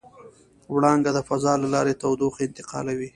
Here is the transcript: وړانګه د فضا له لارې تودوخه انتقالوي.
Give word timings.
وړانګه 0.73 1.11
د 1.13 1.19
فضا 1.27 1.53
له 1.63 1.67
لارې 1.73 1.99
تودوخه 2.01 2.39
انتقالوي. 2.43 3.09